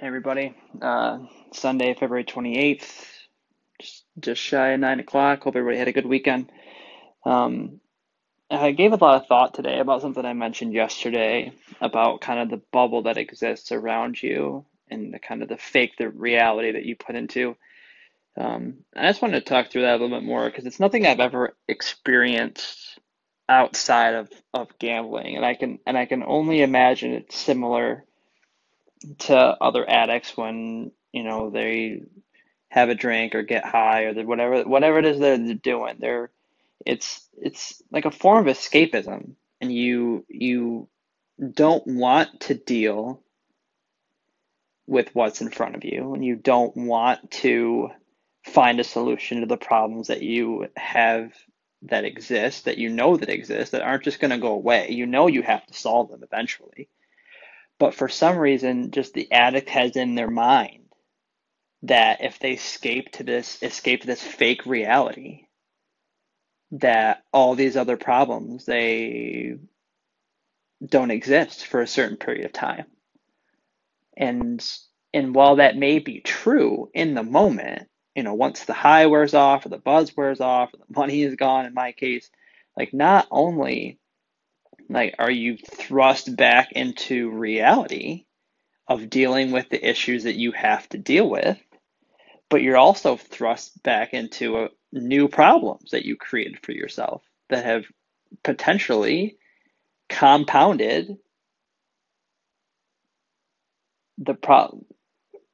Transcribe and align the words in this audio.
Hey 0.00 0.06
everybody, 0.06 0.54
uh, 0.80 1.18
Sunday, 1.52 1.92
February 1.92 2.24
28th, 2.24 3.04
just, 3.78 4.04
just 4.18 4.40
shy 4.40 4.68
of 4.68 4.80
9 4.80 5.00
o'clock. 5.00 5.42
Hope 5.42 5.56
everybody 5.56 5.76
had 5.76 5.88
a 5.88 5.92
good 5.92 6.06
weekend. 6.06 6.50
Um, 7.26 7.80
I 8.50 8.70
gave 8.70 8.94
a 8.94 8.96
lot 8.96 9.20
of 9.20 9.28
thought 9.28 9.52
today 9.52 9.78
about 9.78 10.00
something 10.00 10.24
I 10.24 10.32
mentioned 10.32 10.72
yesterday 10.72 11.52
about 11.82 12.22
kind 12.22 12.40
of 12.40 12.48
the 12.48 12.64
bubble 12.72 13.02
that 13.02 13.18
exists 13.18 13.72
around 13.72 14.22
you 14.22 14.64
and 14.88 15.12
the 15.12 15.18
kind 15.18 15.42
of 15.42 15.50
the 15.50 15.58
fake, 15.58 15.98
the 15.98 16.08
reality 16.08 16.72
that 16.72 16.86
you 16.86 16.96
put 16.96 17.14
into. 17.14 17.58
Um, 18.38 18.76
I 18.96 19.06
just 19.06 19.20
wanted 19.20 19.40
to 19.40 19.50
talk 19.50 19.70
through 19.70 19.82
that 19.82 20.00
a 20.00 20.00
little 20.02 20.18
bit 20.18 20.24
more 20.24 20.46
because 20.46 20.64
it's 20.64 20.80
nothing 20.80 21.06
I've 21.06 21.20
ever 21.20 21.54
experienced 21.68 22.98
outside 23.50 24.14
of, 24.14 24.30
of 24.54 24.78
gambling, 24.78 25.36
and 25.36 25.44
I 25.44 25.52
can 25.52 25.78
and 25.86 25.98
I 25.98 26.06
can 26.06 26.22
only 26.22 26.62
imagine 26.62 27.12
it's 27.12 27.36
similar 27.36 28.06
to 29.18 29.36
other 29.36 29.88
addicts 29.88 30.36
when 30.36 30.92
you 31.12 31.22
know 31.22 31.50
they 31.50 32.02
have 32.68 32.88
a 32.88 32.94
drink 32.94 33.34
or 33.34 33.42
get 33.42 33.64
high 33.64 34.04
or 34.04 34.24
whatever 34.24 34.62
whatever 34.62 34.98
it 34.98 35.04
is 35.04 35.18
they're 35.18 35.38
doing. 35.54 35.96
They're 35.98 36.30
it's 36.86 37.26
it's 37.36 37.82
like 37.90 38.04
a 38.04 38.10
form 38.10 38.46
of 38.46 38.56
escapism. 38.56 39.34
And 39.60 39.72
you 39.72 40.24
you 40.28 40.88
don't 41.52 41.86
want 41.86 42.40
to 42.42 42.54
deal 42.54 43.22
with 44.86 45.14
what's 45.14 45.40
in 45.40 45.50
front 45.50 45.74
of 45.74 45.84
you. 45.84 46.14
And 46.14 46.24
you 46.24 46.36
don't 46.36 46.76
want 46.76 47.30
to 47.30 47.90
find 48.44 48.80
a 48.80 48.84
solution 48.84 49.40
to 49.40 49.46
the 49.46 49.58
problems 49.58 50.08
that 50.08 50.22
you 50.22 50.68
have 50.76 51.32
that 51.82 52.04
exist 52.04 52.66
that 52.66 52.78
you 52.78 52.88
know 52.88 53.16
that 53.16 53.28
exist 53.28 53.72
that 53.72 53.82
aren't 53.82 54.04
just 54.04 54.20
going 54.20 54.30
to 54.30 54.38
go 54.38 54.52
away. 54.52 54.90
You 54.90 55.06
know 55.06 55.26
you 55.26 55.42
have 55.42 55.66
to 55.66 55.74
solve 55.74 56.10
them 56.10 56.22
eventually 56.22 56.88
but 57.80 57.94
for 57.96 58.08
some 58.08 58.38
reason, 58.38 58.92
just 58.92 59.14
the 59.14 59.32
addict 59.32 59.70
has 59.70 59.96
in 59.96 60.16
their 60.16 60.30
mind 60.30 60.84
that 61.84 62.22
if 62.22 62.38
they 62.38 62.52
escape 62.52 63.12
to 63.12 63.24
this 63.24 63.62
escape 63.62 64.02
to 64.02 64.08
this 64.08 64.22
fake 64.22 64.66
reality, 64.66 65.46
that 66.72 67.24
all 67.32 67.56
these 67.56 67.76
other 67.76 67.96
problems 67.96 68.66
they 68.66 69.56
don't 70.86 71.10
exist 71.10 71.66
for 71.66 71.82
a 71.82 71.86
certain 71.88 72.18
period 72.18 72.44
of 72.46 72.52
time. 72.52 72.86
And 74.16 74.64
and 75.14 75.34
while 75.34 75.56
that 75.56 75.76
may 75.76 76.00
be 76.00 76.20
true 76.20 76.90
in 76.94 77.14
the 77.14 77.24
moment, 77.24 77.88
you 78.14 78.22
know, 78.22 78.34
once 78.34 78.64
the 78.64 78.74
high 78.74 79.06
wears 79.06 79.34
off 79.34 79.66
or 79.66 79.70
the 79.70 79.78
buzz 79.78 80.16
wears 80.16 80.40
off 80.40 80.74
or 80.74 80.78
the 80.78 81.00
money 81.00 81.22
is 81.22 81.34
gone 81.36 81.66
in 81.66 81.74
my 81.74 81.92
case, 81.92 82.30
like 82.76 82.94
not 82.94 83.26
only 83.30 83.98
like, 84.90 85.14
are 85.18 85.30
you 85.30 85.56
thrust 85.56 86.36
back 86.36 86.72
into 86.72 87.30
reality 87.30 88.26
of 88.88 89.08
dealing 89.08 89.52
with 89.52 89.68
the 89.70 89.88
issues 89.88 90.24
that 90.24 90.36
you 90.36 90.52
have 90.52 90.88
to 90.90 90.98
deal 90.98 91.28
with? 91.28 91.58
But 92.48 92.62
you're 92.62 92.76
also 92.76 93.16
thrust 93.16 93.82
back 93.82 94.12
into 94.14 94.58
a, 94.58 94.68
new 94.92 95.28
problems 95.28 95.92
that 95.92 96.04
you 96.04 96.16
created 96.16 96.58
for 96.64 96.72
yourself 96.72 97.22
that 97.48 97.64
have 97.64 97.84
potentially 98.42 99.36
compounded 100.08 101.16
the 104.18 104.34
problem 104.34 104.84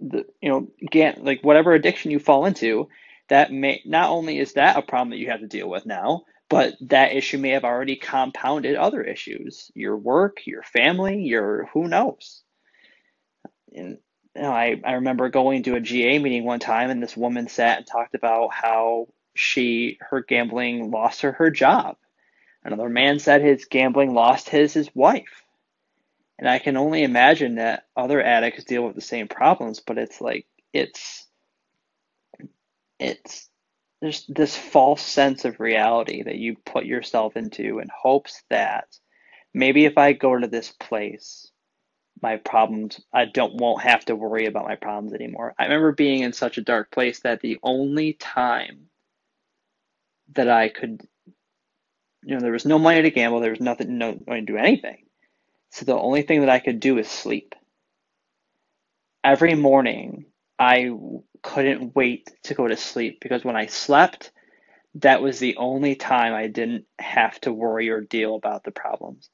the 0.00 0.26
you 0.42 0.50
know 0.50 0.68
again 0.82 1.20
like 1.22 1.40
whatever 1.42 1.72
addiction 1.72 2.10
you 2.10 2.18
fall 2.18 2.44
into 2.44 2.88
that 3.30 3.52
may 3.52 3.80
not 3.86 4.10
only 4.10 4.38
is 4.38 4.52
that 4.52 4.76
a 4.76 4.82
problem 4.82 5.10
that 5.10 5.16
you 5.16 5.30
have 5.30 5.40
to 5.40 5.46
deal 5.46 5.68
with 5.68 5.86
now 5.86 6.22
but 6.52 6.76
that 6.82 7.14
issue 7.14 7.38
may 7.38 7.48
have 7.52 7.64
already 7.64 7.96
compounded 7.96 8.76
other 8.76 9.02
issues 9.02 9.70
your 9.74 9.96
work 9.96 10.40
your 10.44 10.62
family 10.62 11.22
your 11.22 11.70
who 11.72 11.88
knows? 11.88 12.42
And 13.74 13.96
you 14.36 14.42
know, 14.42 14.52
I, 14.52 14.78
I 14.84 14.92
remember 14.92 15.30
going 15.30 15.62
to 15.62 15.76
a 15.76 15.80
ga 15.80 16.18
meeting 16.18 16.44
one 16.44 16.60
time 16.60 16.90
and 16.90 17.02
this 17.02 17.16
woman 17.16 17.48
sat 17.48 17.78
and 17.78 17.86
talked 17.86 18.14
about 18.14 18.52
how 18.52 19.08
she 19.34 19.96
her 20.02 20.20
gambling 20.20 20.90
lost 20.90 21.22
her 21.22 21.32
her 21.32 21.50
job. 21.50 21.96
Another 22.62 22.90
man 22.90 23.18
said 23.18 23.40
his 23.40 23.64
gambling 23.64 24.12
lost 24.12 24.50
his 24.50 24.74
his 24.74 24.94
wife. 24.94 25.44
And 26.38 26.46
i 26.46 26.58
can 26.58 26.76
only 26.76 27.02
imagine 27.02 27.54
that 27.54 27.86
other 27.96 28.22
addicts 28.22 28.64
deal 28.64 28.84
with 28.84 28.94
the 28.94 29.00
same 29.00 29.26
problems 29.26 29.80
but 29.80 29.96
it's 29.96 30.20
like 30.20 30.46
it's 30.74 31.26
it's 32.98 33.48
there's 34.02 34.26
this 34.28 34.56
false 34.56 35.00
sense 35.00 35.46
of 35.46 35.60
reality 35.60 36.24
that 36.24 36.36
you 36.36 36.56
put 36.66 36.84
yourself 36.84 37.36
into 37.36 37.78
in 37.78 37.88
hopes 37.96 38.42
that 38.50 38.88
maybe 39.54 39.84
if 39.84 39.96
I 39.96 40.12
go 40.12 40.36
to 40.36 40.48
this 40.48 40.72
place, 40.72 41.52
my 42.20 42.36
problems 42.36 43.00
I 43.14 43.26
don't 43.26 43.54
won't 43.54 43.82
have 43.82 44.04
to 44.06 44.16
worry 44.16 44.46
about 44.46 44.66
my 44.66 44.74
problems 44.74 45.14
anymore. 45.14 45.54
I 45.56 45.64
remember 45.64 45.92
being 45.92 46.22
in 46.22 46.32
such 46.32 46.58
a 46.58 46.62
dark 46.62 46.90
place 46.90 47.20
that 47.20 47.40
the 47.42 47.60
only 47.62 48.14
time 48.14 48.88
that 50.34 50.48
I 50.48 50.68
could 50.68 51.02
you 52.24 52.34
know 52.34 52.40
there 52.40 52.52
was 52.52 52.66
no 52.66 52.80
money 52.80 53.02
to 53.02 53.10
gamble, 53.10 53.40
there 53.40 53.50
was 53.50 53.60
nothing 53.60 53.98
no 53.98 54.18
money 54.26 54.40
to 54.40 54.46
do 54.46 54.56
anything. 54.56 55.04
So 55.70 55.84
the 55.84 55.96
only 55.96 56.22
thing 56.22 56.40
that 56.40 56.50
I 56.50 56.58
could 56.58 56.80
do 56.80 56.98
is 56.98 57.08
sleep. 57.08 57.54
Every 59.22 59.54
morning 59.54 60.26
I 60.58 60.90
couldn't 61.42 61.94
wait 61.94 62.30
to 62.44 62.54
go 62.54 62.68
to 62.68 62.76
sleep 62.76 63.18
because 63.20 63.44
when 63.44 63.56
I 63.56 63.66
slept, 63.66 64.32
that 64.96 65.22
was 65.22 65.38
the 65.38 65.56
only 65.56 65.94
time 65.96 66.34
I 66.34 66.48
didn't 66.48 66.84
have 66.98 67.40
to 67.42 67.52
worry 67.52 67.90
or 67.90 68.00
deal 68.00 68.34
about 68.36 68.64
the 68.64 68.70
problems. 68.70 69.28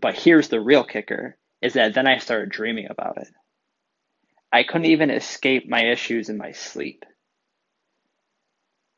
But 0.00 0.16
here's 0.16 0.48
the 0.48 0.60
real 0.60 0.84
kicker 0.84 1.36
is 1.62 1.74
that 1.74 1.94
then 1.94 2.06
I 2.06 2.18
started 2.18 2.50
dreaming 2.50 2.88
about 2.90 3.18
it. 3.18 3.28
I 4.52 4.64
couldn't 4.64 4.86
even 4.86 5.10
escape 5.10 5.68
my 5.68 5.84
issues 5.86 6.28
in 6.28 6.36
my 6.38 6.52
sleep. 6.52 7.04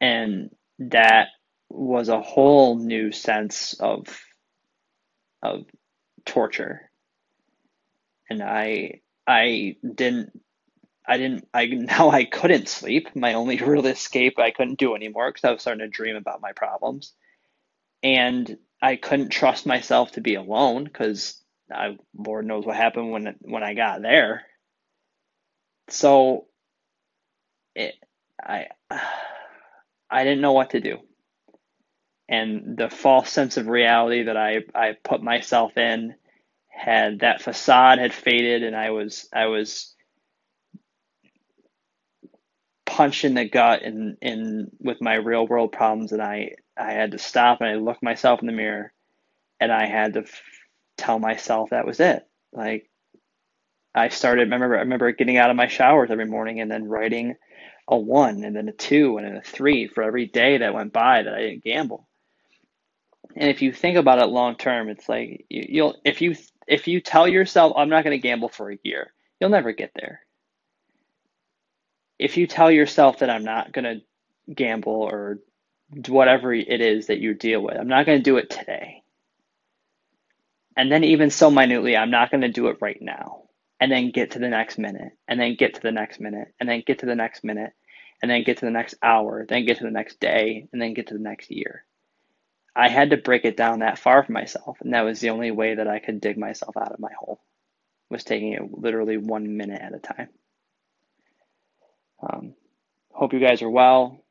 And 0.00 0.50
that 0.78 1.28
was 1.68 2.08
a 2.08 2.20
whole 2.20 2.78
new 2.78 3.12
sense 3.12 3.74
of 3.74 4.06
of 5.42 5.64
torture. 6.24 6.90
And 8.30 8.42
I 8.42 9.00
I 9.26 9.76
didn't 9.82 10.40
I 11.06 11.16
didn't, 11.16 11.48
I 11.52 11.66
now 11.72 12.10
I 12.10 12.24
couldn't 12.24 12.68
sleep. 12.68 13.14
My 13.14 13.34
only 13.34 13.58
real 13.58 13.86
escape 13.86 14.38
I 14.38 14.50
couldn't 14.50 14.78
do 14.78 14.94
anymore 14.94 15.30
because 15.30 15.44
I 15.44 15.52
was 15.52 15.60
starting 15.62 15.80
to 15.80 15.88
dream 15.88 16.16
about 16.16 16.40
my 16.40 16.52
problems. 16.52 17.12
And 18.02 18.58
I 18.80 18.96
couldn't 18.96 19.30
trust 19.30 19.66
myself 19.66 20.12
to 20.12 20.20
be 20.20 20.34
alone 20.34 20.84
because 20.84 21.40
I, 21.72 21.96
Lord 22.16 22.46
knows 22.46 22.66
what 22.66 22.76
happened 22.76 23.12
when, 23.12 23.36
when 23.40 23.62
I 23.62 23.74
got 23.74 24.02
there. 24.02 24.42
So 25.88 26.46
it, 27.74 27.94
I, 28.42 28.68
I 30.10 30.24
didn't 30.24 30.42
know 30.42 30.52
what 30.52 30.70
to 30.70 30.80
do. 30.80 30.98
And 32.28 32.76
the 32.76 32.88
false 32.90 33.30
sense 33.30 33.56
of 33.56 33.68
reality 33.68 34.24
that 34.24 34.36
I, 34.36 34.60
I 34.74 34.96
put 35.04 35.22
myself 35.22 35.76
in 35.76 36.14
had 36.68 37.20
that 37.20 37.42
facade 37.42 37.98
had 37.98 38.14
faded 38.14 38.62
and 38.62 38.74
I 38.76 38.90
was, 38.90 39.28
I 39.34 39.46
was 39.46 39.94
punched 43.02 43.24
in 43.24 43.34
the 43.34 43.44
gut 43.44 43.82
in 43.82 44.70
with 44.78 45.00
my 45.00 45.14
real 45.14 45.44
world 45.44 45.72
problems 45.72 46.12
and 46.12 46.22
I 46.22 46.52
I 46.76 46.92
had 46.92 47.10
to 47.10 47.18
stop 47.18 47.60
and 47.60 47.68
I 47.68 47.74
looked 47.74 48.00
myself 48.00 48.40
in 48.40 48.46
the 48.46 48.52
mirror 48.52 48.92
and 49.58 49.72
I 49.72 49.86
had 49.86 50.12
to 50.12 50.20
f- 50.20 50.42
tell 50.96 51.18
myself 51.18 51.70
that 51.70 51.84
was 51.84 51.98
it. 51.98 52.24
Like 52.52 52.88
I 53.92 54.08
started 54.10 54.42
remember 54.42 54.76
I 54.76 54.82
remember 54.82 55.10
getting 55.10 55.36
out 55.36 55.50
of 55.50 55.56
my 55.56 55.66
showers 55.66 56.12
every 56.12 56.26
morning 56.26 56.60
and 56.60 56.70
then 56.70 56.84
writing 56.84 57.34
a 57.88 57.98
1 57.98 58.44
and 58.44 58.54
then 58.54 58.68
a 58.68 58.72
2 58.72 59.16
and 59.16 59.26
then 59.26 59.36
a 59.36 59.42
3 59.42 59.88
for 59.88 60.04
every 60.04 60.26
day 60.26 60.58
that 60.58 60.72
went 60.72 60.92
by 60.92 61.24
that 61.24 61.34
I 61.34 61.40
didn't 61.40 61.64
gamble. 61.64 62.06
And 63.34 63.50
if 63.50 63.62
you 63.62 63.72
think 63.72 63.96
about 63.96 64.22
it 64.22 64.26
long 64.26 64.54
term, 64.54 64.90
it's 64.90 65.08
like 65.08 65.44
you, 65.48 65.64
you'll 65.68 65.96
if 66.04 66.20
you 66.20 66.36
if 66.68 66.86
you 66.86 67.00
tell 67.00 67.26
yourself 67.26 67.72
I'm 67.76 67.88
not 67.88 68.04
going 68.04 68.16
to 68.16 68.22
gamble 68.22 68.48
for 68.48 68.70
a 68.70 68.78
year, 68.84 69.12
you'll 69.40 69.50
never 69.50 69.72
get 69.72 69.90
there 69.96 70.20
if 72.22 72.36
you 72.36 72.46
tell 72.46 72.70
yourself 72.70 73.18
that 73.18 73.30
I'm 73.30 73.44
not 73.44 73.72
going 73.72 73.84
to 73.84 74.54
gamble 74.54 74.92
or 74.92 75.40
whatever 76.08 76.54
it 76.54 76.80
is 76.80 77.08
that 77.08 77.18
you 77.18 77.34
deal 77.34 77.60
with, 77.60 77.76
I'm 77.76 77.88
not 77.88 78.06
going 78.06 78.18
to 78.18 78.22
do 78.22 78.36
it 78.36 78.48
today. 78.48 79.02
And 80.76 80.90
then, 80.90 81.04
even 81.04 81.30
so 81.30 81.50
minutely, 81.50 81.96
I'm 81.96 82.10
not 82.10 82.30
going 82.30 82.42
to 82.42 82.48
do 82.48 82.68
it 82.68 82.78
right 82.80 83.00
now. 83.02 83.42
And 83.80 83.90
then 83.90 84.12
get 84.12 84.30
to 84.32 84.38
the 84.38 84.48
next 84.48 84.78
minute, 84.78 85.12
and 85.26 85.40
then 85.40 85.56
get 85.56 85.74
to 85.74 85.80
the 85.80 85.90
next 85.90 86.20
minute, 86.20 86.54
and 86.60 86.68
then 86.68 86.84
get 86.86 87.00
to 87.00 87.06
the 87.06 87.16
next 87.16 87.42
minute, 87.42 87.72
and 88.22 88.30
then 88.30 88.44
get 88.44 88.58
to 88.58 88.64
the 88.64 88.70
next 88.70 88.94
hour, 89.02 89.44
then 89.46 89.66
get 89.66 89.78
to 89.78 89.84
the 89.84 89.90
next 89.90 90.20
day, 90.20 90.68
and 90.72 90.80
then 90.80 90.94
get 90.94 91.08
to 91.08 91.14
the 91.14 91.20
next 91.20 91.50
year. 91.50 91.84
I 92.76 92.88
had 92.88 93.10
to 93.10 93.16
break 93.16 93.44
it 93.44 93.56
down 93.56 93.80
that 93.80 93.98
far 93.98 94.22
for 94.22 94.30
myself, 94.30 94.80
and 94.80 94.94
that 94.94 95.02
was 95.02 95.18
the 95.18 95.30
only 95.30 95.50
way 95.50 95.74
that 95.74 95.88
I 95.88 95.98
could 95.98 96.20
dig 96.20 96.38
myself 96.38 96.76
out 96.76 96.92
of 96.92 97.00
my 97.00 97.12
hole. 97.18 97.40
Was 98.08 98.22
taking 98.22 98.52
it 98.52 98.72
literally 98.72 99.16
one 99.16 99.56
minute 99.56 99.82
at 99.82 99.94
a 99.94 99.98
time. 99.98 100.28
Um, 102.22 102.54
hope 103.12 103.32
you 103.32 103.40
guys 103.40 103.62
are 103.62 103.70
well. 103.70 104.24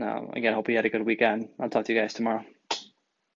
Um, 0.00 0.30
again, 0.34 0.54
hope 0.54 0.68
you 0.68 0.76
had 0.76 0.86
a 0.86 0.90
good 0.90 1.04
weekend. 1.04 1.48
I'll 1.60 1.70
talk 1.70 1.84
to 1.86 1.92
you 1.92 2.00
guys 2.00 2.14
tomorrow. 2.14 2.44